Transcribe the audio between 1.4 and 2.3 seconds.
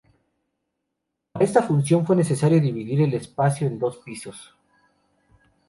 esta función fue